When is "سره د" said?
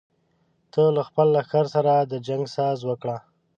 1.75-2.13